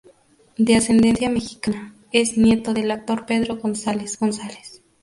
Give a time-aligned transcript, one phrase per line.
[0.57, 4.81] De ascendencia mexicana, es nieto del actor Pedro González-González.